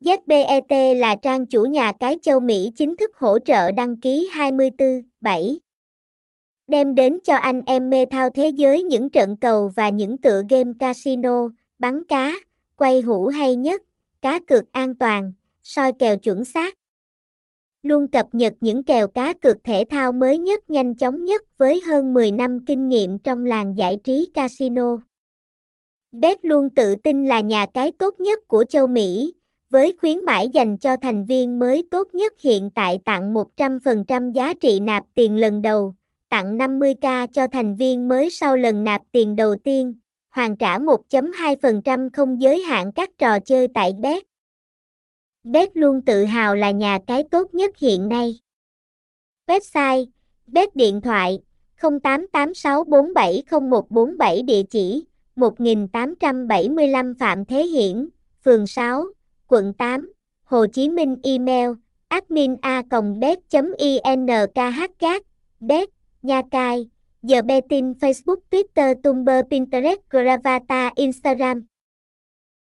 ZBET 0.00 0.94
là 0.94 1.16
trang 1.16 1.46
chủ 1.46 1.64
nhà 1.64 1.92
cái 2.00 2.18
châu 2.22 2.40
Mỹ 2.40 2.70
chính 2.76 2.96
thức 2.96 3.16
hỗ 3.16 3.38
trợ 3.38 3.70
đăng 3.72 4.00
ký 4.00 4.30
24/7. 4.32 5.58
Đem 6.66 6.94
đến 6.94 7.18
cho 7.24 7.36
anh 7.36 7.62
em 7.66 7.90
mê 7.90 8.06
thao 8.06 8.30
thế 8.30 8.48
giới 8.48 8.82
những 8.82 9.10
trận 9.10 9.36
cầu 9.36 9.72
và 9.76 9.88
những 9.88 10.18
tựa 10.18 10.42
game 10.50 10.72
casino, 10.78 11.48
bắn 11.78 12.04
cá, 12.04 12.32
quay 12.76 13.00
hũ 13.00 13.26
hay 13.26 13.56
nhất, 13.56 13.82
cá 14.22 14.40
cược 14.46 14.72
an 14.72 14.94
toàn, 14.94 15.32
soi 15.62 15.92
kèo 15.92 16.16
chuẩn 16.16 16.44
xác. 16.44 16.74
Luôn 17.82 18.08
cập 18.08 18.26
nhật 18.32 18.54
những 18.60 18.82
kèo 18.82 19.08
cá 19.08 19.32
cược 19.32 19.56
thể 19.64 19.84
thao 19.90 20.12
mới 20.12 20.38
nhất 20.38 20.70
nhanh 20.70 20.94
chóng 20.94 21.24
nhất 21.24 21.42
với 21.58 21.80
hơn 21.86 22.14
10 22.14 22.30
năm 22.32 22.64
kinh 22.66 22.88
nghiệm 22.88 23.18
trong 23.18 23.46
làng 23.46 23.76
giải 23.76 23.98
trí 24.04 24.30
casino. 24.34 24.98
Bet 26.12 26.44
luôn 26.44 26.70
tự 26.70 26.94
tin 26.94 27.26
là 27.26 27.40
nhà 27.40 27.66
cái 27.74 27.92
tốt 27.92 28.20
nhất 28.20 28.38
của 28.48 28.64
châu 28.68 28.86
Mỹ, 28.86 29.32
với 29.70 29.94
khuyến 30.00 30.24
mãi 30.24 30.48
dành 30.48 30.78
cho 30.78 30.96
thành 30.96 31.24
viên 31.24 31.58
mới 31.58 31.88
tốt 31.90 32.14
nhất 32.14 32.32
hiện 32.40 32.70
tại 32.74 32.98
tặng 33.04 33.34
100% 33.34 34.32
giá 34.32 34.54
trị 34.54 34.80
nạp 34.80 35.04
tiền 35.14 35.36
lần 35.36 35.62
đầu, 35.62 35.94
tặng 36.28 36.58
50k 36.58 37.26
cho 37.26 37.46
thành 37.46 37.76
viên 37.76 38.08
mới 38.08 38.30
sau 38.30 38.56
lần 38.56 38.84
nạp 38.84 39.02
tiền 39.12 39.36
đầu 39.36 39.56
tiên, 39.64 39.94
hoàn 40.30 40.56
trả 40.56 40.78
1.2% 40.78 42.10
không 42.12 42.42
giới 42.42 42.62
hạn 42.62 42.92
các 42.92 43.10
trò 43.18 43.40
chơi 43.40 43.68
tại 43.74 43.92
Bet. 44.00 44.22
Bet 45.44 45.76
luôn 45.76 46.02
tự 46.02 46.24
hào 46.24 46.54
là 46.54 46.70
nhà 46.70 46.98
cái 47.06 47.24
tốt 47.30 47.54
nhất 47.54 47.78
hiện 47.78 48.08
nay. 48.08 48.38
Website, 49.46 50.06
Bet 50.46 50.76
điện 50.76 51.00
thoại, 51.00 51.38
0886470147 51.80 54.44
địa 54.44 54.62
chỉ, 54.70 55.04
1875 55.36 57.14
Phạm 57.14 57.44
Thế 57.44 57.62
Hiển, 57.62 58.08
phường 58.44 58.66
6, 58.66 59.04
quận 59.48 59.72
8, 59.72 60.12
Hồ 60.44 60.66
Chí 60.72 60.88
Minh 60.88 61.16
email 61.22 61.70
admin 62.08 62.56
a 62.62 62.82
bet.inkh 63.20 64.54
gác, 65.00 65.22
bet, 65.60 65.88
nha 66.22 66.42
cai, 66.50 66.88
giờ 67.22 67.42
betin 67.42 67.92
Facebook 67.92 68.36
Twitter 68.50 68.94
Tumblr 69.02 69.42
Pinterest 69.50 70.00
Gravata 70.10 70.90
Instagram. 70.96 71.62